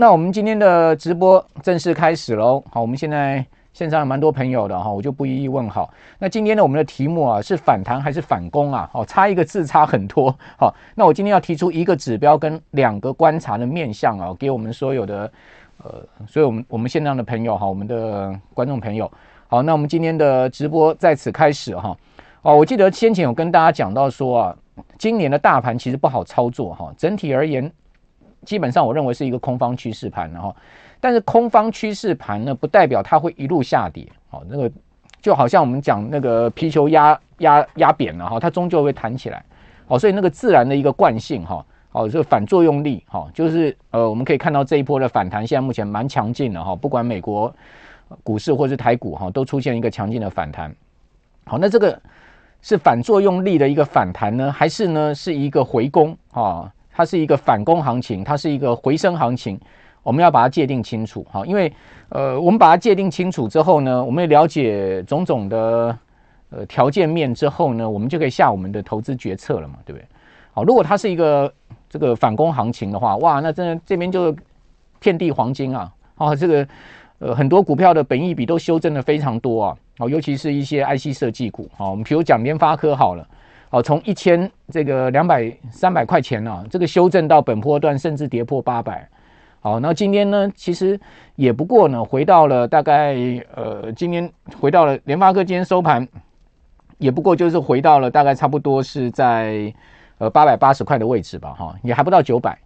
[0.00, 2.64] 那我们今天的直播正式开始喽。
[2.70, 5.92] 好，我们现在线上蛮多朋友的哈，我就不一一问好。
[6.18, 8.88] 那今天呢，我们的题目啊是反弹还是反攻啊？
[8.94, 10.34] 哦，差一个字差很多。
[10.56, 15.30] 好，那我今天要提出一个指标跟两个观察的面向啊，给我们所有的
[15.84, 19.12] 呃，所以我们我们线上的朋友哈，我们的观众朋友。
[19.48, 21.94] 好，那我们今天的直播在此开始哈。
[22.40, 24.56] 哦，我记得先前有跟大家讲到说啊，
[24.96, 27.70] 今年的大盘其实不好操作哈，整体而言。
[28.44, 30.54] 基本上我认为是一个空方趋势盘，然后，
[30.98, 34.70] 但是空方趋势盘呢，不代表它会一路下跌，哦，那个
[35.20, 39.44] 就好像我们讲那个皮球压压压扁了哈，它终究会弹起来，
[39.88, 47.54] 哦，所以那个自然的一个惯性哈，哦，这个反作用力哈，就是呃，我们可以看到这一波的反弹，现在目前蛮强劲的哈，不管美国
[48.24, 50.74] 股市或是台股哈，都出现一个强劲的反弹，
[51.44, 52.00] 好，那这个
[52.62, 56.16] 是反作用力的一个反弹呢，还是呢是一个回攻？
[56.32, 56.72] 啊？
[57.00, 59.58] 它是一个反攻行情，它是一个回升行情，
[60.02, 61.46] 我们要把它界定清楚哈。
[61.46, 61.72] 因为
[62.10, 65.98] 呃，我们把它界定清楚之后呢，我们了解种种的
[66.50, 70.06] 呃条件面之后呢，我们就可以下我们的投资决策了嘛，对不对？
[70.52, 71.50] 好，如果它是一个
[71.88, 74.36] 这个反攻行情的话，哇，那真的这边就
[74.98, 75.90] 遍地黄金啊！
[76.16, 76.68] 啊，这个
[77.18, 83.26] 呃很多股票的本益比都修正的非常多啊，哦，尤其是一些 IC 设计股啊，我们比如讲联发科好了。
[83.72, 89.08] 好，从一千这个两百三百块钱啊，这个修正到本波段，甚至跌破八百。
[89.60, 90.98] 好，那今天呢，其实
[91.36, 93.14] 也不过呢，回到了大概
[93.54, 96.08] 呃，今天回到了联发科今天收盘，
[96.98, 99.72] 也不过就是回到了大概差不多是在
[100.18, 102.58] 呃八百八十块的位置吧，哈，也还不到九百。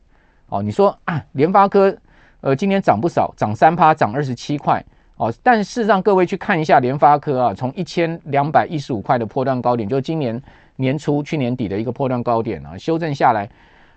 [0.49, 1.95] 哦，你说啊，联发科
[2.41, 4.83] 呃今天涨不少，涨三趴，涨二十七块。
[5.17, 10.43] 哦，但事实上各位去看一下联发科啊，从一千两百一十五块的波段高点，就今年。
[10.77, 13.49] 年初去年底的一个波段高点啊，修正下来，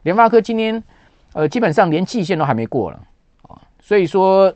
[0.04, 0.84] 联发科今天
[1.34, 3.00] 呃基本上连季线都还没过了
[3.44, 4.54] 啊，所以说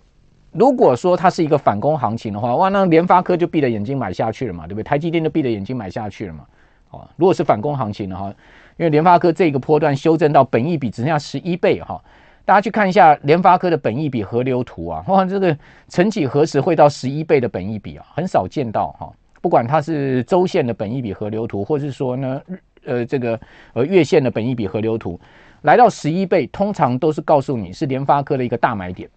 [0.52, 4.84] 如果说它是一个反攻行情的话，哇，那联发科就闭着眼睛买下去了嘛，对不对？
[4.84, 6.46] 台积电就闭着眼睛买下去了嘛，
[6.92, 8.30] 哦，如果是反攻行情的话，
[8.78, 12.00] 因为联发科这个波段修正到本益比只剩下十一倍哈，
[12.46, 19.12] 大家去看一下联发科的本益比河流图啊，哇，这个曾几何时会到十一倍的本益比啊，很少见到哈。
[19.42, 22.42] 不管它是周线的本一比河流图，或是说呢，
[22.86, 23.40] 呃，这个
[23.74, 25.20] 呃月线的本一比河流图，
[25.64, 29.10] 来到十一倍，通常都是告诉你是联发科的一个大买点。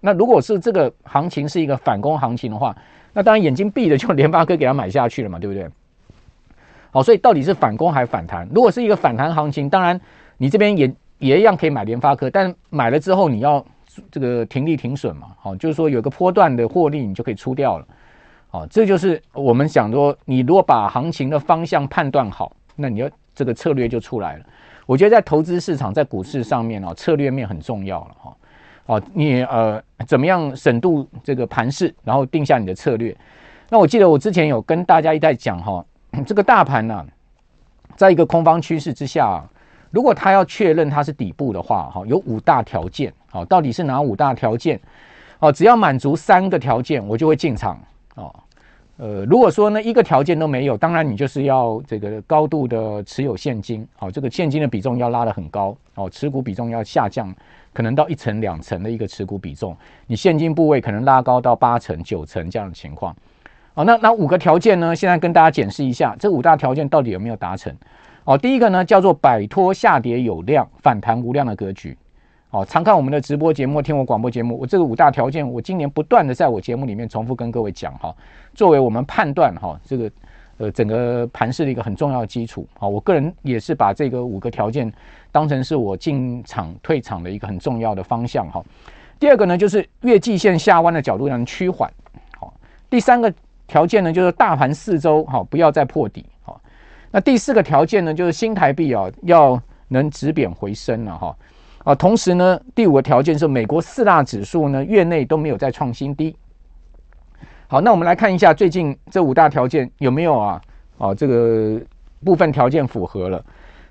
[0.00, 2.76] 那如果是这个行情是一个反攻行情的话，
[3.12, 5.66] 那当然眼睛闭着就联发科给它买下去了嘛，对不对？
[6.90, 8.46] 好，所以到底是反攻还是反弹？
[8.54, 9.98] 如果是一个反弹行情，当然
[10.36, 13.64] 你这边也也一样可以买联发科，但买了之后你要
[14.10, 17.86] 这个停利停损嘛，好，就是说有个波段的获利你就可以出掉了。
[18.56, 24.44] 哦，这就是我们想说，你如果把行情的方向判断好，那你要这个策略就出来了。
[24.86, 28.36] 我觉得在投资市场，在股市上面哦，策略面很重要了哈。
[28.86, 33.14] 哦，你呃怎么样审度这个盘势，然后定下你的策略。
[33.68, 35.84] 那我记得我之前有跟大家一再讲哈，
[36.24, 37.04] 这个大盘呢，
[37.94, 39.44] 在一个空方趋势之下，
[39.90, 43.12] 如果它要确认它是底部的话，哈，有五大条件。
[43.28, 44.80] 好，到底是哪五大条件？
[45.40, 47.78] 哦，只要满足三个条件，我就会进场。
[48.14, 48.34] 哦，
[48.98, 57.34] 呃，如果说呢一个条件都没有，当然你就是要这个高度的持有现金，好，这个现金的比重要拉得很高，哦，持股比重要下降，
[57.74, 59.76] 可能到一成两成的一个持股比重，
[60.06, 63.14] 你现金部位可能拉高到八成九成这样的情况，
[63.74, 67.76] 好，那那五个条件呢，现在跟大家检视一下，这五大条件到底有没有达成？
[68.24, 71.96] 哦，第一个呢叫做摆脱下跌有量、反弹无量的格局。
[72.56, 78.16] 哦，常看我们的直播节目，听我广播节目，我这个五大条件，我今年不断的在我节目里面重复跟各位讲哈，
[78.54, 80.10] 作为我们判断哈这个
[80.56, 82.66] 呃整个盘势的一个很重要的基础。
[82.78, 84.90] 好，我个人也是把这个五个条件
[85.30, 88.64] 当成是我进场退场的一个很重要的方向哈。
[89.20, 91.92] 第二个呢，就是月季线下弯的角度能趋缓。
[92.40, 92.54] 好，
[92.88, 93.30] 第三个
[93.66, 96.24] 条件呢，就是大盘四周哈不要再破底。
[96.42, 96.58] 好，
[97.10, 101.36] 那第四个条件呢，就是新台币啊要能止贬回升了哈。
[101.86, 106.34] 啊，同时呢，第五个条件是美国四大指数呢月内都没有再创新低。
[107.68, 110.60] 好，那我们来看一下最近这五大条件有没有啊？
[110.98, 111.80] 啊，这个
[112.24, 113.40] 部分条件符合了。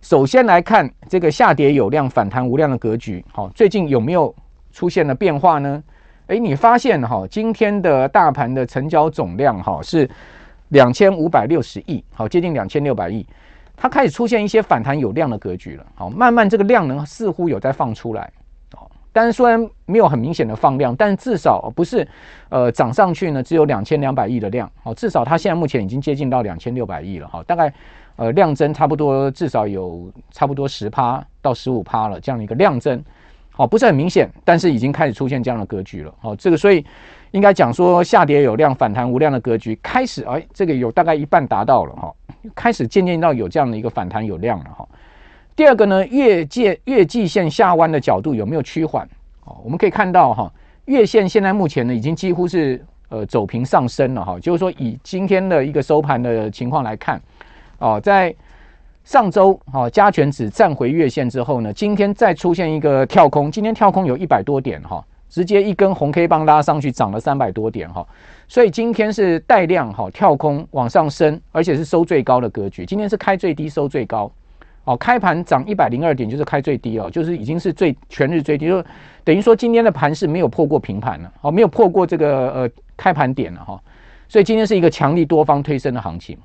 [0.01, 4.35] 首先来看这个下跌有量、反弹无量的格局，好，最近有没有
[4.73, 5.81] 出现了变化呢？
[6.27, 10.09] 诶，你发现哈，今天的大盘的成交总量哈是
[10.67, 13.25] 两千五百六十亿，好，接近两千六百亿。
[13.77, 18.31] 它开始出现一些反弹有量的格局了，好，慢慢这个量能似乎有在放出来，
[18.75, 22.07] 哦，但是虽然没有很明显的放量，但至少不是，
[22.49, 27.73] 呃，涨上去呢，只有两千两百亿的量，好，至少它现在目前已经接近到两千六百亿了，哈，大概
[28.15, 33.03] 呃量增差不多至少有差不多十趴到十五趴了这样的一个量增，
[33.51, 36.13] 好，不是很明显，但是已经开始出现这样的格局了。
[36.19, 36.85] 好，这个所以
[37.31, 41.93] 应该讲说下跌有量，反弹无量的格局开始，哎，这个有大概一半达到了。
[41.95, 42.13] 哈，
[42.53, 44.87] 开始渐渐到有这样的一个反弹有量了哈。
[45.55, 49.07] 第二个呢，月界月季线下弯的角度有没有趋缓？
[49.45, 50.51] 哦，我们可以看到哈，
[50.85, 57.21] 月线现在目前呢已经几乎是呃走平上升了哈，就是说以今天的一个收盘的情况来看，
[57.79, 58.35] 哦，在。
[59.03, 68.03] 上周哈加权指站回月线之后呢，今天再出现一个跳空，今天跳空有一百多点哈，直接一根红 K 棒拉上去涨了三百多点哈，
[68.47, 72.85] 所以今天是带量哈跳空往上升，而且是收最高的格局。
[72.85, 74.31] 今天是开最低收最高，
[74.83, 78.83] 哦，开盘涨一百零二点就是开最低哦，就是已经是最全日最低，就
[79.23, 83.81] 等于说今天的盘是没有破过平盘了，哦，没有破过这个呃开盘点了哈，
[84.29, 86.37] 所以今天是一个强力多方推升的行情。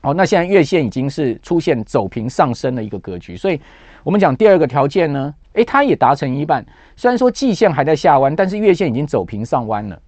[0.00, 3.60] 好，那现在月线已经是出现走平上升的一个格局，所以
[4.02, 6.64] 我们讲第二个条件呢，诶，它也达成一半。
[6.96, 10.00] 虽然说季线还在下弯，但是月线已经走平上弯了。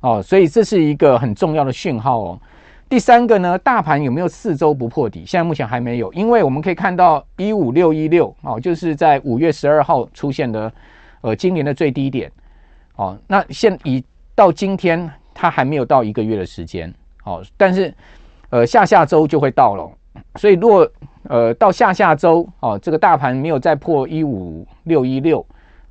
[0.00, 2.40] 哦，所以这是一个很重要的讯号哦。
[2.88, 5.24] 第三个呢，大盘有没有四周不破底？
[5.26, 10.72] 现在目前还没有，因为我们可以看到一五六一六哦，就是在五月十二号出现的，
[11.20, 12.30] 呃，今年的最低点。
[12.96, 14.04] 哦，那现以
[14.34, 16.92] 到今天它还没有到一个月的时间。
[17.24, 17.92] 哦，但是。
[18.50, 19.90] 呃，下下周就会到了，
[20.36, 20.88] 所以如果
[21.24, 25.44] 呃到下下周哦，这个大盘没有再破一五六一六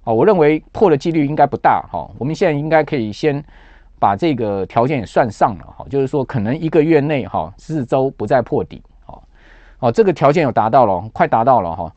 [0.06, 2.12] 哦，我认为破的几率应该不大哈、哦。
[2.18, 3.44] 我们现在应该可以先
[4.06, 9.20] 把这个条件也算上了哈、就是说可能一个月内哈四周不再破底哦
[9.80, 11.92] 哦，这个条件有达到了，快达到了哈、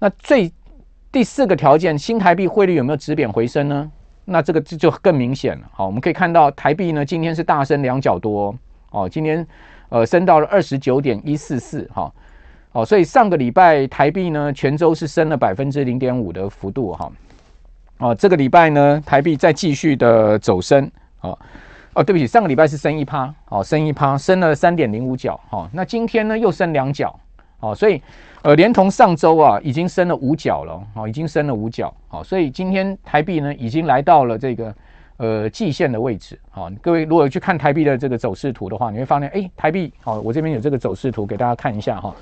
[0.00, 0.52] 那最
[1.12, 3.88] 第四个条件，新台币汇率有没有止贬回升呢？
[4.24, 5.64] 那这个就就更明显了。
[5.70, 8.52] 好、我们可以看到台币呢今天是大升两角多
[8.90, 9.46] 哦，今天。
[9.94, 12.10] 呃，升到了二十九点一四四，哈，
[12.72, 17.12] 哦，所以上个礼拜台币呢，全周是升了百分之零点五的幅度，哈，
[17.98, 20.90] 哦，这个礼拜呢，台币再继续的走升，
[21.22, 21.38] 哦，
[21.94, 27.18] 哦，对不起，上个礼拜是升一趴，哦，升一趴，升了三点零五角，哈，那今天呢又升两角，
[27.60, 28.00] 哦，所以
[28.42, 34.74] 呃，连同上周啊，已经升了五角了，哦，已经升了五角，好，所以今天台币呢，已经来到了这个。
[35.18, 42.12] 呃，季线的位置，好，各位如果去看台币的这个走势图的话，你会发现，哎，台币，好，我这边有这个走势图给大家看一下哈，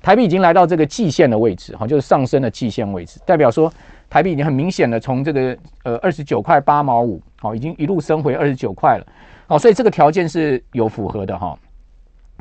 [0.00, 3.70] 台币已经来到这个季线的位置，哈，就是上升的季线位置，代表说
[4.08, 9.06] 台币已经很明显的从这个呃二十九块八毛五，好，已经一路升回二十九块了，
[9.46, 11.58] 好，所以这个条件是有符合的哈，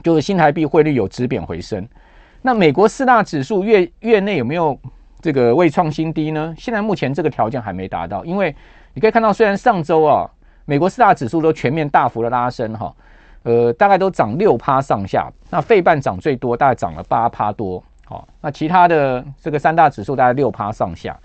[0.03, 1.87] 就是新台币汇率有止贬回升。
[2.41, 4.79] 那美国四大指数月月内有没有
[5.21, 6.53] 这个未创新低呢？
[6.57, 8.55] 现在目前这个条件还没达到，因为。
[8.97, 10.25] 你可以看到，虽然上周啊，
[10.63, 12.95] 美国四大指数都全面大幅的拉升哈，
[13.43, 15.29] 呃，大概都涨六趴上下。
[15.49, 17.83] 那费半涨最多，大概涨了八趴多。
[18.05, 21.19] 好，那其他的这个三大指数大概六趴上下。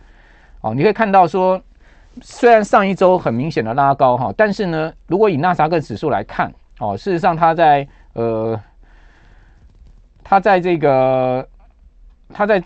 [0.61, 1.61] 哦，你可以看到说，
[2.21, 8.61] 虽然上一周很明显的拉高哈，但是呢，如果以纳斯达克指数来看，哦，事实上它在呃，
[10.23, 11.47] 它在这个，
[12.33, 12.63] 它在。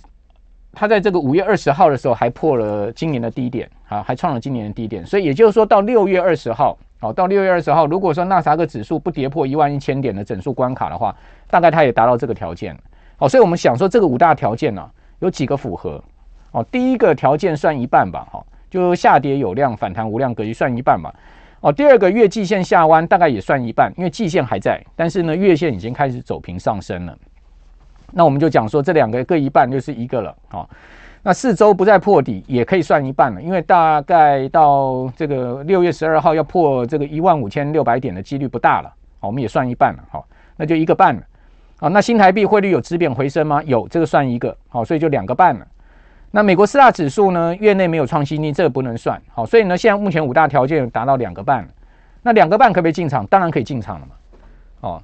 [0.76, 11.14] 它在这个五月二十号的时候还破了今年的低点啊，还创了今年的低点，所以也就是说到六月二十号，哦，到六月二十号，如果说纳斯达克指数不跌破一万一千点的整数关卡的话，
[11.48, 12.76] 大概它也达到这个条件。
[13.18, 14.90] 哦，所以我们想说这个五大条件呢，
[15.20, 16.02] 有几个符合？
[16.54, 18.40] 哦，第一个条件算一半吧，哈，
[18.70, 21.12] 就下跌有量，反弹无量格局算一半吧。
[21.58, 27.18] 哦，第二个月季线下弯大概也算一半，因为季线还在，但是呢，月线已经开始走平上升了。
[28.12, 30.70] 那我们就讲说，这两个各一半就是一个了，好，
[31.24, 40.24] 那四周不再破底也可以算一半了，因为大概到这个六月十二号要破这个一万五千六百点的几率不大了，好，我们也算一半了，好，
[40.56, 41.22] 那就一个半了，
[41.80, 43.60] 好，那新台币汇率有止贬回升吗？
[43.64, 45.66] 有，这个算一个，好，所以就两个半了。
[46.34, 51.64] 那美国四大指数呢，月内没有创新低，这个不能算，好，所以呢，现在目前五大条件达到两个半，
[52.22, 53.24] 那两个半可不可以进场？
[53.28, 54.14] 当然可以进场了嘛，
[54.80, 55.02] 哦。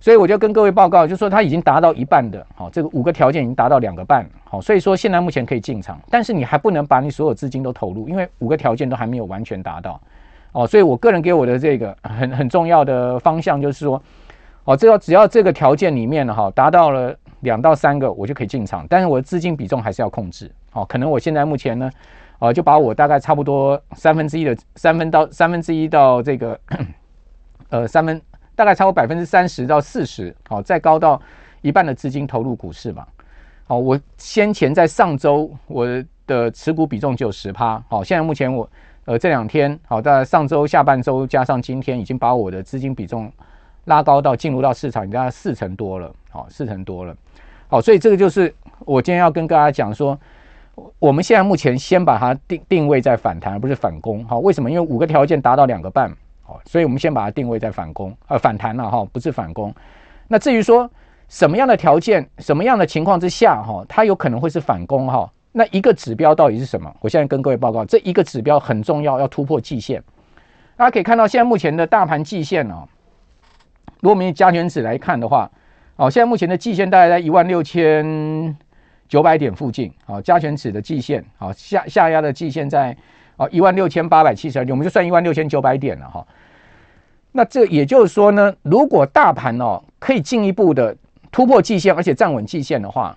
[0.00, 10.00] 所以我就跟各位报告，就说它已经达到一半的，好，这个五个条件已经达到两个半，好，所以说现在目前可以进场，但是你还不能把你所有资金都投入，因为五个条件都还没有完全达到，
[10.50, 14.02] 哦，所以我个人给我的这个很很重要的方向就是说，
[14.64, 21.88] 哦，这要只要这个条件里面呢，哈，达到了两到三个，我就可以进场，但是我的资金比重还是要控制，好，可能我现在目前呢，
[22.40, 26.58] 哦，就把我大概差不多三分之一的三分到三分之一到这个，
[27.70, 28.20] 呃，三分。
[28.54, 31.20] 大概超过百分之三十到四十，好，再高到
[31.62, 33.04] 一半的资金投入股市嘛，
[33.66, 35.86] 好，我先前在上周我
[36.26, 38.68] 的持股比重只有十趴，好，现在目前我
[39.06, 43.32] 呃这两天好，在上周下半周加上今天，已经把我的资金比重
[43.86, 47.16] 拉高到进入到市场，已经大概四成多了，好，四成多了，
[47.68, 50.16] 好，所以这个就是我今天要跟大家讲说，
[50.98, 54.24] 我们现在目前先把它定定位在反弹，而不是反攻。
[54.26, 54.70] 好，为什么？
[54.70, 56.10] 因为五个条件达到两个半，
[56.42, 59.74] 好，所以我们先把它定位在反攻，呃，反弹了哈，不是反攻。
[60.28, 60.90] 那至于说
[61.28, 65.30] 什么样的条件、什么样的情况之下，哈，它有可能会是反攻哈？
[65.52, 66.90] 那一个指标到底是什么？
[67.00, 70.02] 我现在跟各位报告，这一个指标很重要，要突破季线。
[70.76, 72.88] 大家可以看到，现在目前的大盘季线哦，
[74.00, 75.50] 如果我们以加权指来看的话，
[75.96, 78.56] 哦，现在目前的季线大概在一万六千
[79.12, 82.96] 九百点附近，好，加权指的季线，好，下下压的季线在
[83.36, 86.26] 哦一万六千八百七十二点，我们就算一万六千九百点了哈。
[87.30, 90.96] 那这也就是说呢，如果大盘哦可以进一步的
[91.30, 93.14] 突破季线，而且站稳季线的话，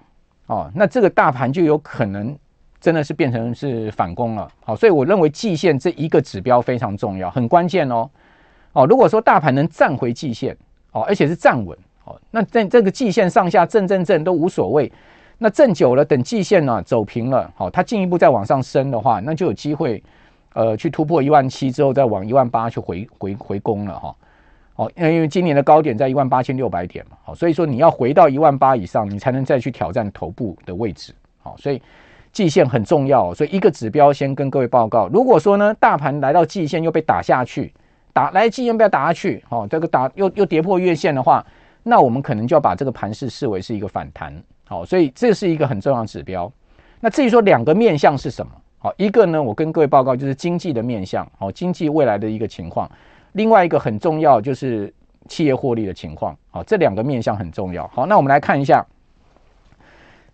[0.47, 2.37] 哦，那这个大盘就有可能
[2.81, 4.51] 真的是变成是反攻了。
[4.65, 8.09] 好，所以我认为季线这一个指标非常重要，很关键哦。
[8.73, 10.57] 哦，如果说大盘能站回季线，
[10.91, 14.91] 哦，而且是站稳，哦，那在这个季线上下震震震都无所谓。
[15.37, 20.01] 那震久了，等季线呢走平了，好，它进一步再往上升的话，那就有机会，
[20.53, 24.15] 呃，去突破一万七之后，再往一万八去回回回攻了哈。
[24.75, 31.81] 哦，因为今年的高点在一万八千六百点嘛，好，所以说你要回到一万八以上，你才能再去挑战头部的位置，好，所以
[32.33, 37.73] 季线很重要，所以一个指标先跟各位报告，如果说呢，大盘来到季线又被打下去，
[38.11, 41.45] 打来季线不要打下去，哦，这个打又又跌破月线的话，
[41.83, 44.33] 那我们可能就要把这个盘势视为是一个反弹，
[44.67, 46.51] 好，所以这是一个很重要的指标。
[46.99, 48.51] 那至于说两个面向是什么？
[48.79, 52.89] 好，一个呢，我跟各位报告就是经济的面向，好，经济未来的一个情况。
[53.33, 54.93] 另外一个很重要就是
[55.27, 57.87] 企业获利的情况，好，这两个面向很重要。
[57.89, 58.85] 好，那我们来看一下，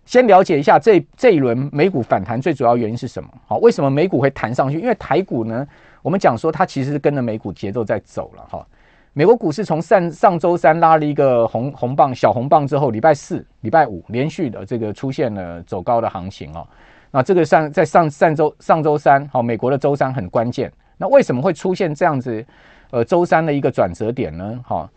[0.04, 3.28] 先了解一下这这一轮美股反弹最主要原因是什么？
[3.46, 4.78] 好，为什么美股会弹上去？
[4.78, 5.66] 因为台股呢，
[6.02, 8.66] 我们讲说它其实是跟着美股节奏在走了哈。
[9.14, 16.66] 美国股市从上上周三拉了一个红红棒小红棒之后，礼拜四、礼拜五连续的这个出现了走高的行情哦。
[17.10, 20.72] 那这个上在上上周上周三，好，美国的周三很关键。
[20.96, 22.42] 那为什么会出现这样子？
[22.90, 24.88] 呃，周三的一个转折点呢，哈，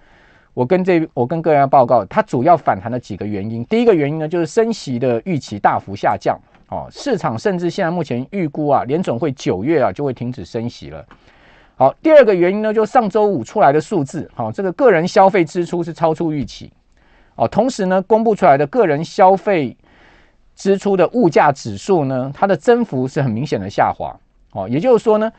[0.54, 3.66] 我跟这我跟各位要报告，它主要反弹的几个原因。
[3.66, 11.06] 第一个原因呢，就是升息的预期大幅下降，哦，市场甚至现在目前预估啊，联准会九月啊就会停止升息了。
[11.76, 16.72] 好，第二个原因呢，就上周五出来的数字，好，这个个人消费支出是超出预期，
[17.36, 19.76] 哦，同时呢，公布出来的个人消费
[20.56, 24.16] 支出的物价指数呢，它的增幅是很明显的下滑，
[24.54, 25.32] 哦，也就是说呢。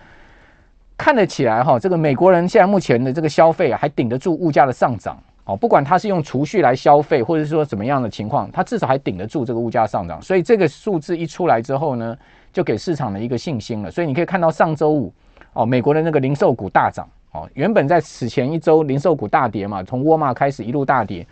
[0.99, 5.55] 看得起来哈，这个美国人现在目前的这个消费啊，还顶得住物价的上涨哦。
[5.55, 10.23] 不管他是用储蓄来消费，或者说怎么样的情况，他至少还顶得住这个物价上涨。
[10.23, 12.17] 所以这个数字一出来之后呢，
[12.51, 13.91] 就给市场的一个信心了。
[13.91, 15.13] 所以你可以看到上周五
[15.57, 17.49] 哦，美国的那个零售股大涨哦。
[17.55, 21.27] 原本在此前一周零售股大跌嘛，从沃尔玛开始一路大跌。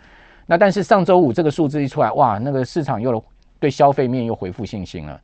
[0.45, 3.23] 那但是上周五这个数字一出来，哇，那个市场又
[3.59, 5.19] 对消费面又恢复信心了。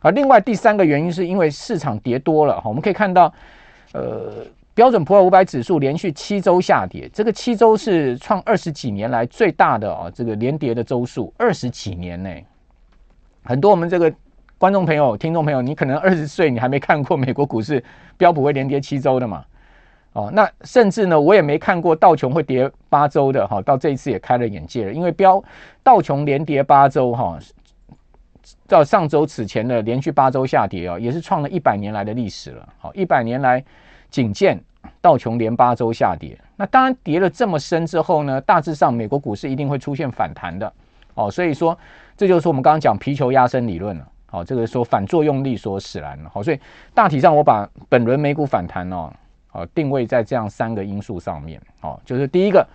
[0.00, 3.32] 而另外第三个原因是因为市场跌多了哈，我们可以看到。
[3.92, 12.28] 呃，标准普尔五百指数连续七周下跌，这个七周是创二十几年来最大的啊，这个连跌的周数，二十几年呢。
[13.44, 14.12] 很多我们这个
[14.64, 17.84] 观众朋友、听众朋友，你可能二十岁，你还没看过美国股市
[18.16, 19.44] 标普会连跌七周的嘛？
[20.14, 25.44] 哦，那甚至呢，我也没看过道琼会跌八周的哈，到这一次也开了眼界了，因为标
[25.82, 27.38] 道琼连跌八周哈，
[28.66, 33.62] 到上周此前的连续八周下跌啊，也是创了一百年来的历史了，好，一百年来。
[34.08, 34.58] 仅见
[35.02, 40.72] 道琼连八周下跌，那当然跌了这么深之后呢，大致上美国股市一定会出现反弹的
[41.12, 41.30] 哦。
[41.30, 41.76] 所以说，
[42.16, 44.08] 这就是我们刚刚讲皮球压身理论了。
[44.34, 46.28] 好，这个说反作用力所使然了。
[46.28, 46.58] 好，所以
[46.92, 49.08] 大体上我把本轮美股反弹哦，
[49.46, 51.60] 好定位在这样三个因素上面。
[51.82, 52.66] 哦，就是第一个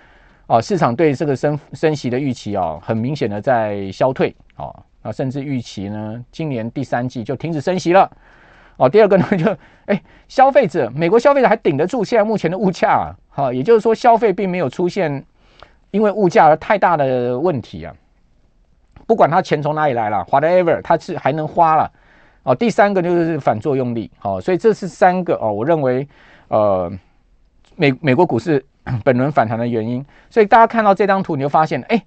[0.47, 4.33] 哦，市场对这个升升息的预期哦，很明显的在消退。
[4.55, 8.09] 哦，那甚至预期呢，今年第三季就停止升息了。
[8.77, 9.53] 哦，第二个呢，就
[9.87, 15.25] 哎，消费者，美国消费者还顶得住现在目前的物价啊，好，也就是说消费并没有出现
[15.91, 17.93] 因为物价而太大的问题啊，
[19.09, 21.91] 不管他钱从哪里来了，whatever，他是还能花了。
[22.43, 26.07] 哦，第三个就是反作用力，好，所以这是三个哦，我认为
[26.49, 26.91] 呃，
[27.75, 28.63] 美美国股市
[29.03, 30.05] 本轮反弹的原因。
[30.29, 31.99] 所以大家看到这张图，你就发现，哎。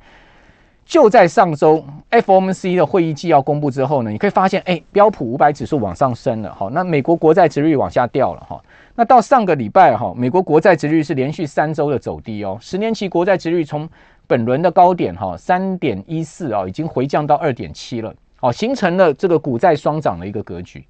[0.84, 8.60] 就在上周 FOMC 的会议纪要公布之后呢，你可以发现，哎，标普五百指数往上升了，哈，那美国国债值率往下掉了，哈，
[8.96, 13.88] 那到上个礼拜，哈，美国国债值率是连续三周的走低哦，十年期国债值率从
[14.32, 20.82] 本轮的高点，哈，三点一四啊，已经回降到二点七了，哦，形成了这个股债双涨的一个格局，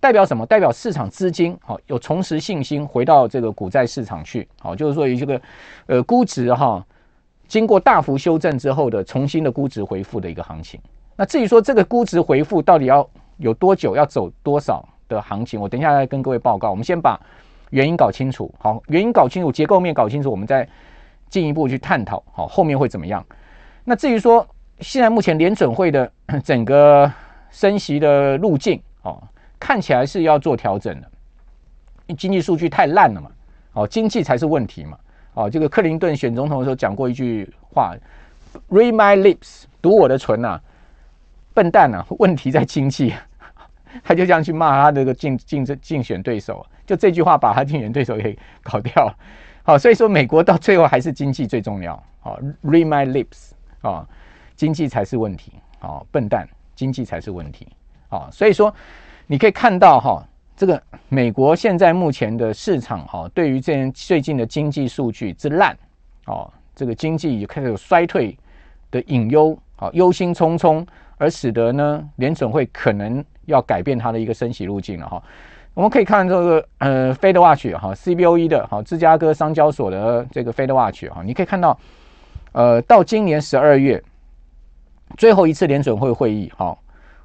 [0.00, 0.46] 代表什么？
[0.46, 5.38] 代表市场资金，好，有重拾信心，回到这个股债市场去，好，就是说有这个，
[5.88, 6.82] 呃，估值，哈。
[7.46, 10.80] 经过大幅修正之后的重新的估值回复的一个行情，
[11.16, 16.70] 那至于说这个估值回复到底要有多久，要走多少的行情，我等一下来跟各位报告。
[16.70, 17.20] 我们先把
[17.70, 20.66] 原因搞清楚，好，原因搞清楚，结构面搞清楚，我们再
[21.36, 23.22] 进一步去探讨，好，后面会怎么样？
[23.84, 24.48] 那至于说
[24.80, 26.10] 现在目前联准会的
[26.42, 27.12] 整个
[27.50, 29.22] 升息的路径，哦，
[29.60, 31.06] 看起来是要做调整的，
[32.06, 33.30] 因为经济数据太烂了嘛，
[33.74, 34.96] 哦，经济才是问题嘛，
[35.34, 37.94] 哦，这个克林顿选总统的时候讲过一句话
[38.70, 40.60] ，Read my lips，读我的唇呐、啊。
[41.52, 42.02] 笨蛋啊！
[42.18, 43.12] 问题在经济，
[44.02, 49.14] 他就这样去骂他这个竞竞争竞选对手，就这句话把他竞选对手给搞掉了。
[49.66, 52.00] 好，所以说美国到最后还是经济最重要。
[52.20, 54.06] 好，read my lips 啊，
[54.54, 55.54] 经济才是问题。
[55.80, 56.46] 好，笨蛋，
[56.76, 57.66] 经济才是问题。
[58.08, 58.72] 好，所以说
[59.26, 60.24] 你可以看到哈，
[60.56, 65.76] 这个美国现在目前的市场哈，对于这最近的经济数据之烂，
[66.26, 68.38] 哦，这个经济也开始有衰退
[68.92, 70.86] 的隐忧，好，忧心忡忡。
[71.18, 75.22] 而使得呢，联准会可能要改变它的一个升息路径了哈。
[75.76, 81.78] 我们可以看这个呃，Fed Watch 哈，CBOE 的哈，芝加哥商交所的这个 Fed Watch 哈，你可以看到，
[82.52, 84.02] 呃，到今年十二月
[85.18, 86.74] 最后一次联准会会议哈，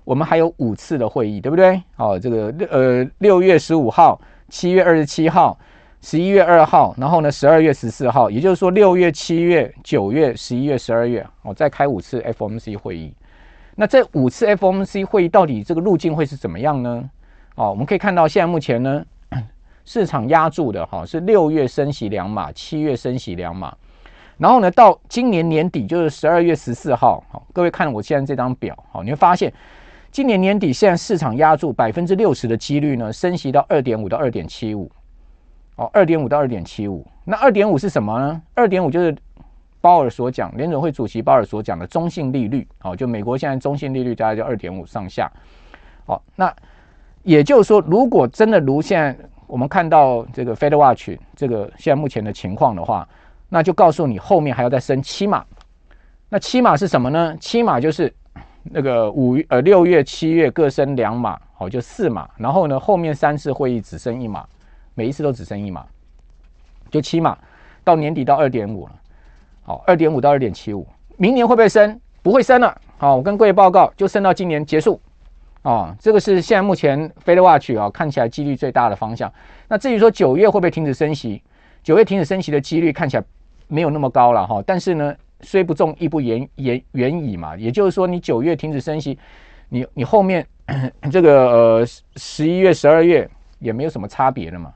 [0.03, 1.81] 我们还有五次的会议，对不对？
[1.95, 5.57] 好，这个呃六月十五号、七月二十七号、
[6.01, 13.13] 十一月二号，然后呢十二月十四号，也就是说六月、七月、九月、十一月、十二月，哦再开五次 FOMC 会议。
[13.77, 17.09] 那这五次 FOMC 会议到底这个路径会是怎么样呢？
[17.55, 19.05] 哦，我们可以看到现在目前呢，
[19.85, 23.75] 市场压住的哈是六月升息两码，七月升息两码，
[24.37, 29.53] 然后呢到今年年底就是十二月十四号，好，各位看我现在这张表，好，你会发现
[30.11, 34.89] 今年年底现在市场压住百分之六十的几率呢，升息到二点五到二点七五，
[35.75, 38.41] 哦，二点五到二点七五，那二点五是什么呢？
[38.53, 39.15] 二点五就是。
[39.83, 45.27] 鲍尔所讲，联准会主席鲍尔所讲的中性利率，好，就美国现在中性利率大概就二点五上下，
[46.05, 46.55] 好，那
[47.23, 49.15] 也就是说，如果真的如现在
[49.47, 53.07] 我们看到这个 Fed Watch 这个现在目前的情况的话，
[53.49, 55.45] 那就告诉你后面还要再升七码，
[56.29, 57.35] 那七码是什么呢？
[57.39, 58.13] 七码就是
[58.63, 64.45] 那个五呃六月、七月各升两码，好，就四码，然后呢后面三次会议只升一码，
[64.95, 65.85] 每一次都只升一码，
[66.89, 67.37] 就七码，
[67.83, 68.93] 到年底到二点五了。
[69.63, 71.99] 好，二点五到二点七五，明年会不会升？
[72.23, 72.75] 不会升了。
[72.97, 74.99] 好，我跟各位报告，就升到今年结束。
[75.63, 79.31] 啊，这个是现在目前 Fed Watch 啊看起来几率最大的方向。
[79.67, 81.41] 那至于说九月会不会停止升息？
[81.83, 83.23] 九月停止升息的几率看起来
[83.67, 84.63] 没有那么高了哈。
[84.65, 87.55] 但是呢，虽不中，亦不远远远矣嘛。
[87.55, 89.17] 也就是说，你九月停止升息，
[89.69, 90.45] 你你后面
[91.11, 94.73] 这个呃十一月、十二月也没有什么差别了嘛。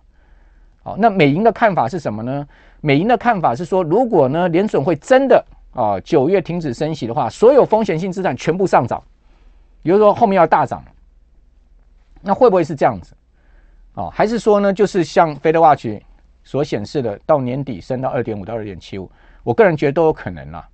[0.83, 2.47] 好，那美银的看法是什么呢？
[2.81, 5.43] 美银的看法是说，如果呢联准会真的
[5.73, 9.01] 啊九月停止升息的话，所有风险性资产全部上涨，
[9.85, 10.83] 比如说后面要大涨，
[12.19, 13.15] 那会不会是这样子？
[13.93, 16.01] 哦，还是说呢，就是像 Fed Watch
[16.43, 19.07] 所显示的，到年底升到二点五到二点七五，
[19.43, 20.67] 我个人觉得都有可能啦。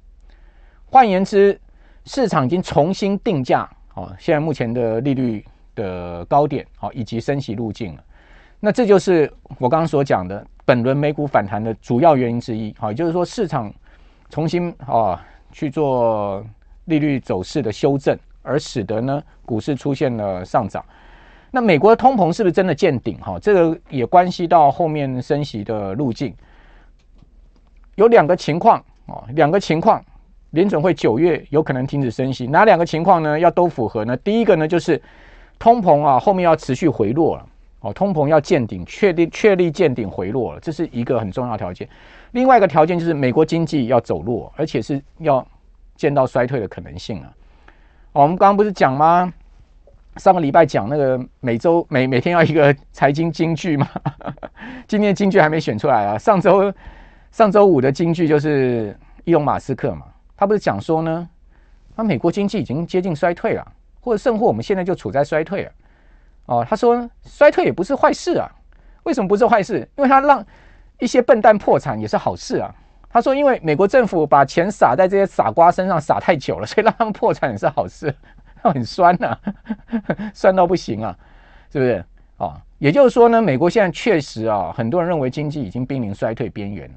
[0.86, 1.60] 换言之，
[2.06, 5.46] 市场已经重新定价哦，现在目前的利率
[5.76, 8.04] 的高点哦，以及升息路径了。
[8.62, 13.70] 那这就是我刚刚所讲的本轮美股反弹的主要原因之一，好，也就是说市场
[14.30, 15.22] 重新啊
[15.52, 16.42] 去做
[16.86, 20.84] 利率走势的修正，而使得呢股市出现了上涨。
[21.52, 23.18] 那美国的通膨是不是真的见顶？
[23.20, 26.34] 哈，这个也关系到后面升息的路径。
[27.96, 30.02] 有两个情况哦，两个情况，
[30.52, 33.38] 联准会九月有可能停止升息，哪两个情况呢？
[33.38, 34.16] 要都符合呢？
[34.18, 35.02] 第一个呢就是
[35.60, 37.46] 通膨啊后面要持续回落了。
[37.82, 41.90] 哦，通膨要见顶，确定确立见顶回落了，这是一个很重要条件。
[42.32, 45.46] 另外一个条件就是美国经济要走弱，而且是要
[45.96, 47.34] 见到衰退的可能性啊。
[48.14, 49.32] 我们刚刚不是讲吗？
[50.18, 53.88] 上个礼拜讲那个每周每每天要一个财经金句嘛。
[54.86, 56.18] 今天的金句还没选出来啊。
[56.18, 56.74] 上周
[57.32, 58.94] 上周五的金句就是
[59.24, 61.30] 伊隆马斯克嘛，他不是讲说呢，
[61.96, 63.66] 那美国经济已经接近衰退了，
[64.02, 65.72] 或者甚或我们现在就处在衰退了。
[66.48, 68.52] 哦，他说衰退也不是坏事啊，
[69.04, 69.88] 为什么不是坏事？
[69.96, 70.46] 因为他让
[71.00, 72.76] 一些笨蛋破产也是好事啊。
[73.12, 78.14] 他说，因为美国政府把钱撒在这些傻瓜身上撒太久了， 所以让他们破产也是好事。
[78.64, 79.40] 很酸呐、啊，
[80.36, 81.18] 酸到不行啊，
[81.74, 82.06] 是不是？
[82.38, 86.96] 哦，也就是说呢，美国现在确实啊，很多人认为经济已经濒临衰退边缘了。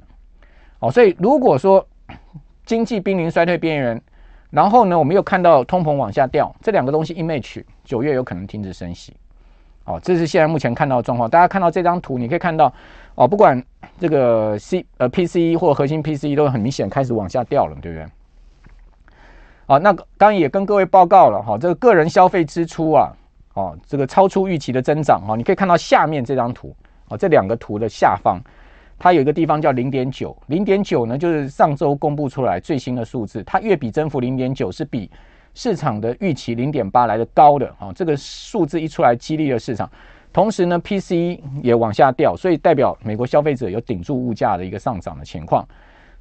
[0.81, 1.87] 哦，所以如果说
[2.66, 4.03] 经济濒临衰退边缘，
[4.50, 9.16] 然后呢，我们又看到通膨往下掉，这两个东西一 match，九月有可能停止升息。
[9.85, 11.31] 哦，这是现在目前看到的状况。
[11.31, 12.70] 大家看到这张图，你可以看到，
[13.16, 13.62] 哦，不管
[14.00, 18.07] 这个 C 呃 PCE 或核心 PCE 都很明显开始往下掉了，对不对？
[19.66, 23.12] 好，那刚也跟各位报告了哈，这个个人消费支出啊，
[23.55, 26.74] 哦，这个超出预期的增长哦，你可以看到下面这张图
[27.09, 28.38] 哦，这两个图的下方，
[28.98, 35.11] 它有一个地方叫零点九，零点九呢就是上周公布出来最新的数字，它月比增幅零点九是比
[35.55, 39.88] 市场的预期零点八来的高的啊，这个数字一出来激励了市场，
[40.35, 45.66] 同时呢，PC 也往下掉，所以代表美国消费者有顶住物价的一个上涨的情况，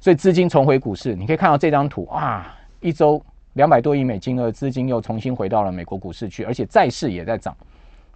[0.00, 3.22] 所以资金重回股市，你可以看到这张图啊，一周。
[3.54, 7.56] 两百多亿美金的资金又重新回到了美国股市去，而且债市也在涨，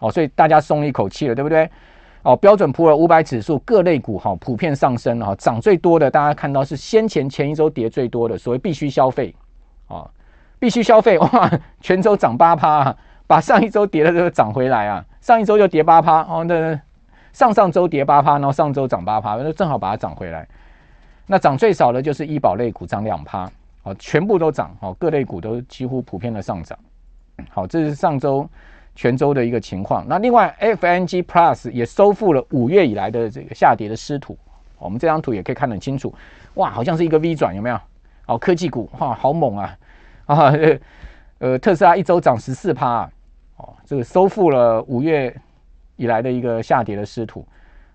[0.01, 1.71] 哦，所以大家松一口气了，对不对？
[2.25, 9.33] 哦，标准普尔五百指数各类股哈普遍上升哈，涨最多的大家看到是先前前一周跌最多的所谓必须消费，
[9.87, 10.11] 啊，
[10.59, 11.49] 必须消费哇，
[11.81, 12.93] 全周涨八趴，
[13.29, 16.81] 把上一周跌的这个涨回来啊，上一周就跌八趴哦，那
[17.33, 20.45] 上上周跌八趴，然后上周涨八趴，那正好把它涨回来。
[21.27, 23.49] 那涨最少的就是医保类股涨两趴。
[23.99, 26.79] 全部都涨，好，各类股都几乎普遍的上涨，
[27.49, 28.47] 好，这是上周
[28.95, 30.05] 全周的一个情况。
[30.07, 34.37] 那另外，FNG Plus 也收复了五月以来的这个下跌的失土。
[34.79, 36.15] 我们这张图也可以看得很清楚，
[36.55, 37.81] 哇，好像是一个 V 转，有没有？
[38.27, 39.79] 哦，科技股哇，好猛啊！
[40.27, 40.53] 啊，
[41.41, 43.09] 呃，特斯拉一周涨十四趴，
[43.59, 45.33] 哦，这个收复了五月
[45.97, 47.47] 以来的一个下跌的失土。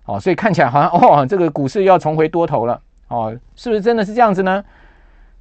[0.05, 2.81] 哦，所以看起来好像哦，这个股市要重回多头了。
[3.07, 4.63] 哦，是不是真的是这样子呢？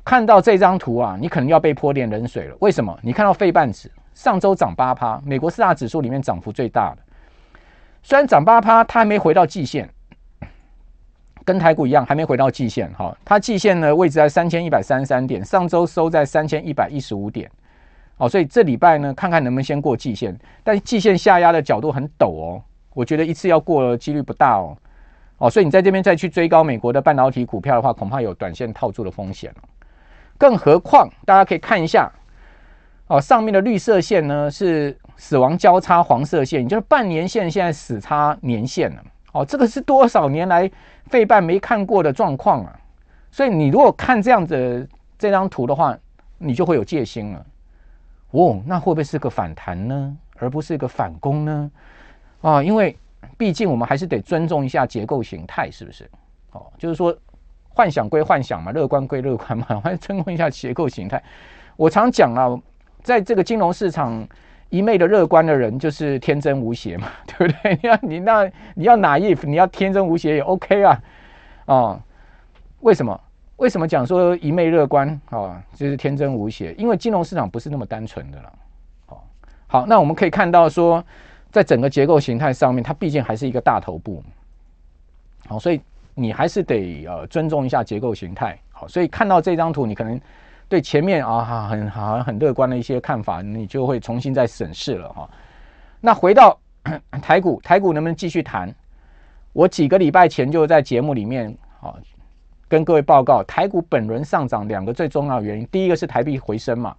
[0.04, 2.56] 看到这张图啊，你可能要被泼点冷水了。
[2.60, 2.96] 为什么？
[3.02, 6.98] 你看到费半指上周涨八趴，美国四大指数里面涨幅最大的，
[8.02, 9.88] 虽然涨八趴，它还没回到季线，
[11.44, 12.92] 跟台股一样还没回到季线。
[12.94, 17.50] 哈，它季线呢位置在三千一百三十三点，上周收在三千一百一十五点。
[18.22, 20.38] 哦，所以这礼拜呢，看看能不能先过季线。
[20.62, 22.62] 但季线下压的角度很陡哦，
[22.94, 24.76] 我觉得一次要过的几率不大哦。
[25.38, 29.52] 哦，所以你在这边再去追高美国的半导体股票的话，恐怕有短线套住的风险。
[30.38, 32.08] 更何况，大家可以看一下，
[33.08, 39.02] 哦，上面的绿色线呢是死亡交叉黄色线，也就是半年线现在死叉年线了。
[39.32, 40.70] 哦，这个是多少年来
[41.06, 42.78] 费半没看过的状况啊！
[43.32, 45.98] 所以你如果看这样子这张图的话，
[46.38, 47.46] 你就会有戒心了。
[48.32, 51.70] 哦，那会不会是个反弹呢，而不是一个反攻呢？
[52.42, 52.94] 啊，因为
[53.38, 56.10] 毕竟我们还是得尊重一下结构形态，是不是？
[56.50, 57.16] 哦，就是说。
[57.74, 61.22] 幻想归幻想嘛，乐观归乐观嘛， 我还尊重一下结构形态。
[61.74, 62.60] 我常讲啊，
[63.02, 64.28] 在这个金融市场
[64.68, 67.78] 一昧的乐观的人就是天真无邪嘛， 对不对？
[67.82, 71.02] 你要你那你要哪一你要天真无邪也 OK 啊，
[71.64, 72.00] 哦，
[72.80, 73.18] 为什么？
[73.56, 75.62] 为什么讲说一昧乐观啊？
[75.74, 78.52] 就是天真无邪，因为金融市场不是那么单纯的了。
[79.06, 79.24] 好，
[79.66, 81.04] 好，那我们可以看到说，
[81.50, 84.22] 在整个结构形态上面，它毕竟还是一个大头部。
[85.46, 85.80] 好，所以。
[86.14, 90.20] 你还是得呃尊重一下结构形态，好，所以看到这张图，你可能
[90.68, 95.26] 对前面啊很好像很乐观的一些看法，你就会重新再审视了哈。
[96.02, 96.54] 那回到
[97.22, 98.70] 台股，台股能不能继续谈？
[99.54, 101.48] 我几个礼拜前就在节目里面
[101.80, 101.94] 啊
[102.72, 106.96] 跟各位报告，台股本轮上涨两个最重要的原因，第一个是台币回升嘛，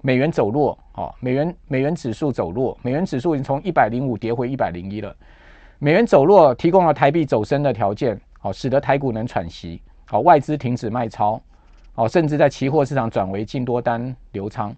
[0.00, 5.14] 美元走弱，啊，美元美元指数走弱，美元指数已经从一百零五跌回一百零一了，
[5.78, 8.20] 美元走弱提供了台币走升的条件。
[8.40, 9.80] 好，使得台股能喘息。
[10.06, 11.40] 好，外资停止卖超，
[11.94, 14.74] 好，甚至在期货市场转为净多单留仓。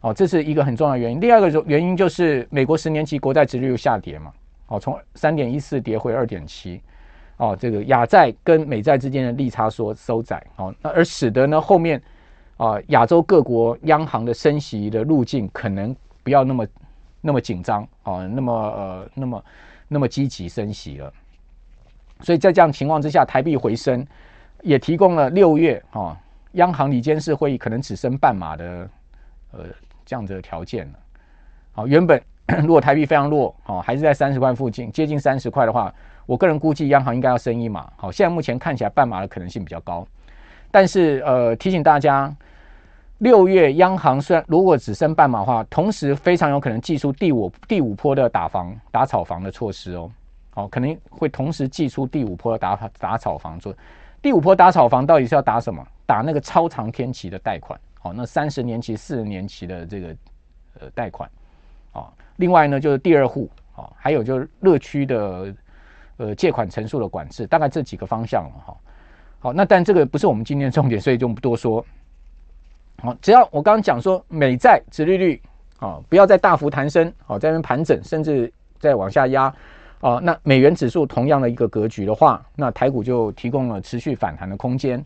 [0.00, 1.18] 好，这是一个很重要的原因。
[1.18, 4.32] 第二个原因就是美国十年期国债殖利率下跌嘛。
[4.66, 6.80] 好，从三点一四跌回二点七。
[7.38, 10.42] 哦，这个亚债跟美债之间的利差缩收窄。
[10.56, 12.00] 哦，那而使得呢后面
[12.56, 16.66] 啊亚洲各国央行的升息的路径可能不要那么
[17.20, 19.44] 那么紧张啊，那么呃那么
[19.88, 21.12] 那么积极升息了。
[22.20, 24.06] 所以在这样情况之下，台币回升，
[24.62, 26.16] 也提供了六月啊
[26.52, 28.88] 央行理监事会议可能只升半码的
[29.52, 29.60] 呃
[30.06, 30.98] 这样子的条件了。
[31.72, 32.18] 好，原本
[32.64, 35.94] 如果台币非常弱，哦还是在三十块附近，接近三十块的话，
[36.26, 37.90] 我个人估计央行应该要升一码。
[37.96, 40.06] 好，现在目前看起来半码的可能性比较高，
[40.70, 42.34] 但是呃提醒大家，
[43.18, 50.10] 六月央行虽然如果只升半码的话，同时非常有可能祭出第五第五波的打房打炒房的措施哦。
[50.50, 53.74] 好，可能会同时祭出第五波的打打炒房做，
[54.20, 55.86] 第五波打炒房到底是要打什么？
[56.06, 60.16] 打那个超长天期的贷款，哦，那三十年期、四十年期的这个
[60.80, 61.28] 呃贷款，
[61.92, 65.52] 哦，另外呢就是第二户，哦，还有就是热区的
[66.16, 68.76] 呃借款成数的管制，大概这几个方向了哈。
[69.38, 71.84] 好，那但这个不是我们今天的重点，所以就不多说。
[73.02, 75.40] 好，只要我刚刚讲说美债殖利率
[75.78, 79.54] 啊，不要再大幅弹升，哦，在那边盘整，甚至再往下压。
[80.00, 85.04] 哦，那美元指数同样的一个格局的话，那台股就提供了持续反弹的空间。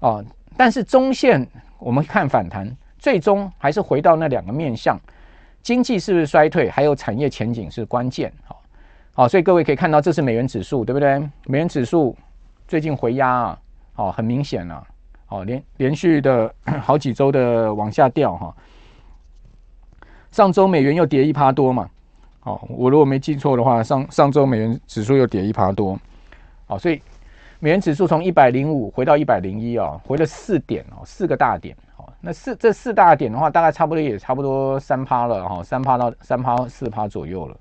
[0.00, 0.24] 哦，
[0.56, 1.46] 但是中线
[1.78, 4.98] 我们看反弹，最终还是回到那两个面向：
[5.62, 8.32] 经济是不是衰退，还有产业前景是关键。
[8.44, 8.60] 好，
[9.18, 11.18] 好，所以各位可以看到，这是美元指数，对不对？
[11.46, 12.14] 美元指数
[12.68, 13.58] 最近回压啊，
[13.94, 14.86] 好，很明显了，
[15.24, 18.54] 好，连连续的 好几周的往下掉哈。
[20.30, 21.88] 上周美元又跌一趴多嘛，
[22.40, 25.98] 好，我如果没记错的话，上上周美元指数又跌一趴多，
[26.66, 27.00] 好，所以
[27.58, 31.74] 美元指数从一百零五回到一百零一啊，回了四点哦，四个大点。
[32.20, 37.56] 那四这四大点的话，大概差不多也差不多三趴了哈，三趴到三趴四趴左右了。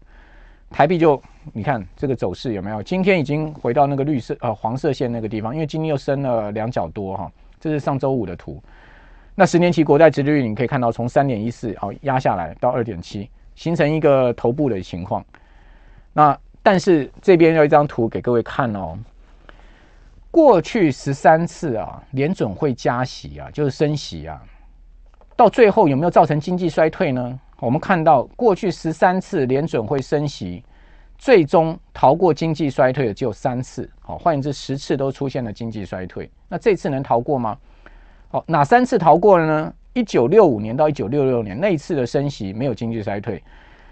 [0.76, 1.22] 台币就
[1.54, 2.84] 你看这个走势有没有？
[2.84, 7.32] 今天已经回到那个绿色呃黄色线那个地方，因为今天又升了两角多哈。
[7.62, 8.62] 这是上周五的图。
[9.36, 15.24] 那十年期国债殖利率你可以看到从三点一四好压下来到二点七，形成一个头部的情况。
[16.12, 19.00] 那但是这边有一张图给各位看哦。
[20.30, 24.44] 过去十三次啊，联准会加息啊，就是升息啊。
[25.38, 27.40] 到最后有没有造成经济衰退呢？
[27.60, 30.64] 我们看到过去十三次联准会升息，
[31.18, 33.90] 最终逃过经济衰退的只有三次。
[34.02, 36.30] 好，换言之，十次都出现了经济衰退。
[36.50, 37.58] 那这次能逃过吗？
[38.30, 39.74] 好，哪三次逃过了呢？
[39.94, 43.42] 一九六五年到一九六六年那一次的升息没有经济衰退，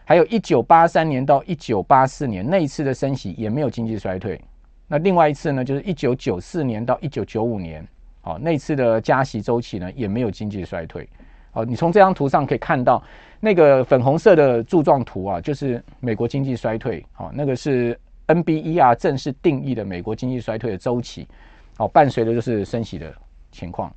[0.03, 4.39] 还有一九八三年到一九八四年那一次的升息也没有经济衰退。
[4.89, 7.87] 那另外一次呢，就是一九九四年到一九九五年，
[8.19, 11.07] 好，那次的加息周期呢也没有经济衰退。
[11.53, 13.01] 好，你从这张图上可以看到，
[13.39, 17.05] 那个粉红色的柱状图啊，就是美国经济衰退。
[17.17, 21.27] 哦，那个是 NBER 正式定义的美国经济衰退的周期。
[21.77, 23.13] 好，伴随的就是升息的
[23.51, 23.93] 情况，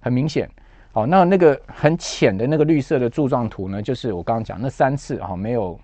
[0.00, 0.46] 很明显。
[0.92, 5.80] 好，那那个很浅的那个绿色的柱状图呢，就是我刚刚讲那三次啊，没有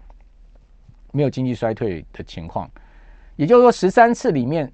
[1.11, 2.71] 没有经济衰退的情况。
[3.37, 4.71] 也就是说，十三次里面。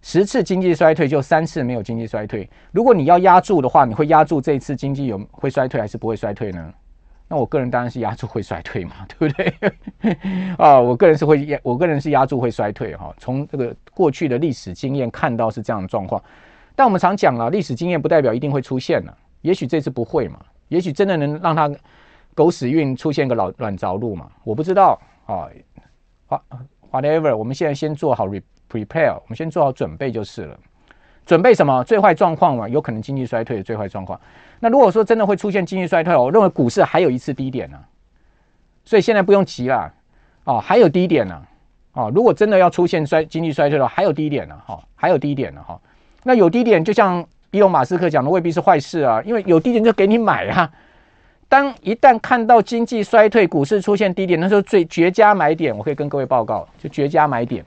[0.00, 2.48] 十次经济衰退就三次没有经济衰退。
[2.72, 6.72] 如果你要押注的话，你会押注这一次经济有会衰退还是不会衰退呢？
[7.30, 9.52] 那我个人当然是押注会衰退嘛， 对不对？
[10.56, 13.14] 啊，我个人是会押，我个人是押注会衰退哈。
[13.18, 16.22] 从这个过去的历史经验看到是这样的状况，
[16.74, 19.14] 但我们常讲了，历史经验不代表一定会出现了。
[19.42, 21.70] 也许这次不会嘛，也许真的能让它
[22.34, 25.50] 狗屎运出现个老软着陆嘛，我不知道啊。
[26.26, 26.42] 好
[26.90, 28.40] ，whatever，我们现在先做好 re。
[28.70, 30.58] Prepare，我们先做好准备就是了。
[31.26, 31.84] 准备什么？
[31.84, 34.18] 最坏状况嘛，有可能经济衰退的最坏状况。
[34.60, 37.78] 那如果说真的会出现经济衰退，我认为股市还有一次低点呢、
[38.84, 39.92] 所以现在不用急了。
[40.44, 41.42] 哦，还有低点呢。
[41.92, 44.56] 哦，如果真的要出现衰经济衰退的话，还有低点呢。
[44.66, 45.62] 哈，还有低点呢。
[45.62, 45.78] 哈，
[46.22, 49.20] 那有低点，就像伊隆马斯克讲的，未必是坏事啊。
[49.26, 50.70] 因为有低点就给你买啊。
[51.50, 57.62] 当一旦看到经济衰退，股市出现低点，那时候最绝佳买点，我可以跟各位报告，就绝佳买点。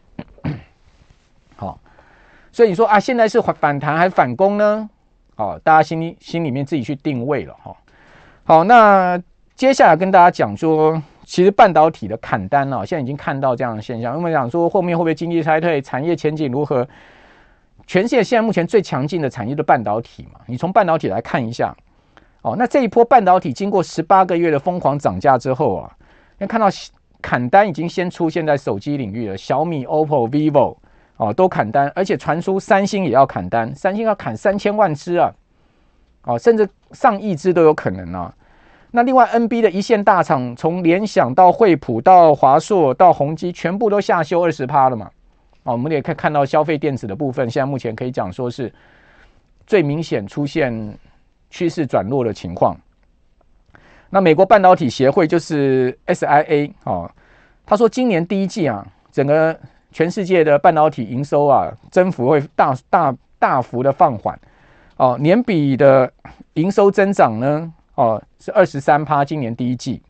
[2.52, 4.90] 所以你说啊，现在是反反弹还是反攻呢？
[5.36, 7.76] 好，大家心里心里面自己去定位了哈。
[8.44, 9.22] 好，那
[9.56, 14.18] 接下来跟大家讲说，其实半导体的砍单呢，现在已经看到这样的现象。
[14.18, 16.88] 因为讲说后面会不会经济衰退，产业前景如何？
[17.88, 21.76] 全世界现在目前最强劲的产业的半导体嘛，你从半导体来看一下。
[22.42, 25.92] 哦，那这一波半导体经过十八个月的疯狂涨价之后啊，
[26.38, 26.68] 你看到
[27.22, 30.76] 砍单已经先出现在手机领域了，小米、OPPO、vivo。
[31.22, 35.32] 哦，都砍单，而且传出三星也要砍单，三星要砍三千万只啊，
[36.24, 38.34] 哦，甚至上亿只都有可能啊。
[38.90, 45.12] 那另外，NB 的一线大厂，从联想到惠普到华硕到宏基，全部都下修二十趴了嘛。
[45.62, 48.74] 哦，我们也可以看到消费电子的部分，现在目前可以讲说是
[49.68, 50.98] 最明显出现
[51.52, 52.76] 趋势转弱的情况。
[54.10, 57.08] 那美国半导体协会就是 SIA 哦，
[57.64, 59.56] 他说今年第一季啊，整个。
[59.92, 64.40] 全世界的半导体营收啊，增幅会大大大幅的放缓，
[64.96, 66.12] 哦，年比的
[66.54, 70.02] 营收增长呢，哦是二十三趴，今年第一季，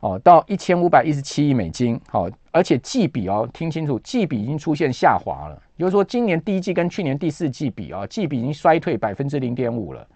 [0.00, 10.06] 哦到一千五百一十七亿美金，好，而且季比哦，听清楚，季比已经出现下滑了，也就是说今年第一季跟去年第四季比啊，季比已经衰退百分之零点五了，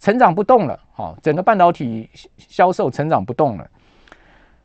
[0.00, 3.70] 成长不动了，好，整个半导体销售成长不动了，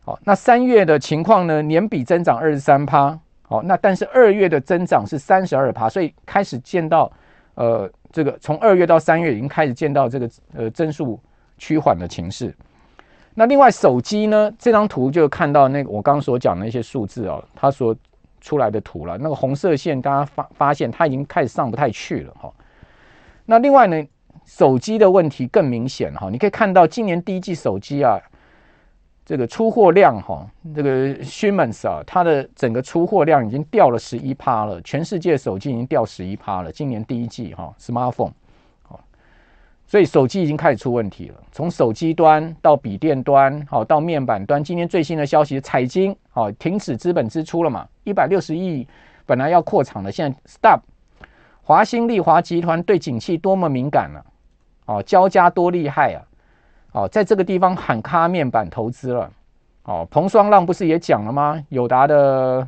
[0.03, 3.19] 好，那三月的情况呢，年比增长二十三趴。
[3.51, 7.11] 好，那但是二月的增长是三十二趴，所以开始见到，
[7.55, 11.19] 呃，这个从二月到三月已经开始见到这个呃增速
[11.57, 12.55] 趋缓的情势。
[13.33, 17.93] 那另外手机呢，这张图就看到那个我刚刚所讲的一些数字哦，它所
[18.39, 19.17] 出来的图了。
[19.17, 22.49] 那个红色线，大家发发现它已经开始上不太去了哈。
[23.45, 24.01] 那另外呢，
[24.45, 28.17] 手机的问题更明显哈，你可以看到今年第一季手机啊。
[29.31, 34.81] 这个出货量哈，这个 shipments 啊，它的整个出货量已经掉了十一趴了。
[34.81, 36.69] 全世界手机已经掉十一趴了。
[36.69, 38.33] 今年第一季哈，smartphone，
[38.83, 38.99] 好
[39.87, 44.61] 所以手机已经开始出问题了，从手机端到笔电端，好到面板端。
[44.61, 47.87] 今天最新的消息，彩晶好停止资本支出了嘛？
[48.03, 48.85] 一百六十亿
[49.25, 50.81] 本来要扩厂的，现在 stop。
[51.61, 54.21] 华新丽华集团对景气多么敏感呢？
[54.87, 56.21] 哦，交加多厉害啊！
[56.91, 59.31] 哦，在这个地方喊卡面板投资了。
[59.83, 61.63] 哦，彭双浪不是也讲了吗？
[61.69, 62.67] 友达的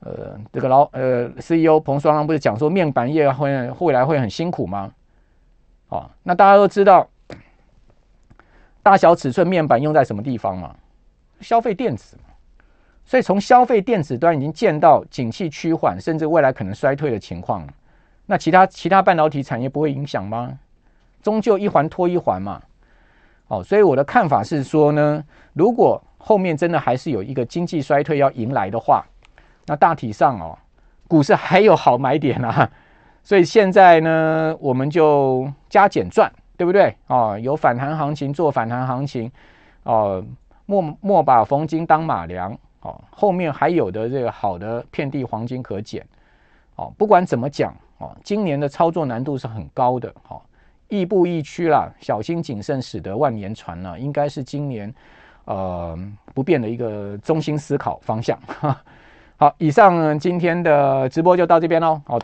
[0.00, 4.92] 呃这个老呃 CEO 彭双浪不是讲说面板业会未来会很辛苦吗？
[5.88, 7.08] 哦，那大家都知道，
[8.82, 10.76] 大小尺寸面板用在什么地方嘛？
[11.40, 12.16] 消费电子。
[13.04, 17.66] 所以从消费电子端已经见到景气趋缓，甚至未来可能衰退的情况。
[18.26, 20.58] 那其他其他半导体产业不会影响吗？
[21.22, 22.62] 终究一环拖一环嘛。
[23.48, 29.04] 哦，所以我的看法是说呢，如果后面真的还是有一个经济衰退要迎来的话，
[29.66, 30.56] 那大体上哦，
[31.06, 32.70] 股市还有好买点啊。
[33.22, 36.94] 所以现在呢，我们就加减赚，对不对？
[37.08, 39.30] 哦，有反弹行情做反弹行情，
[39.82, 40.24] 哦，
[40.64, 46.06] 莫莫把逢金当马良，哦，后面还有的这个好的遍地黄金可捡，
[46.76, 50.40] 哦，不管怎么讲，哦，今年的操作难度是很高的，哦，
[50.88, 54.92] 亦步亦趋啦，小心谨慎使得万年船呢，应该是今年
[55.44, 55.98] 呃
[56.34, 58.38] 不变的一个中心思考方向。
[59.36, 62.16] 好，以上今天的直播就到这边喽，好。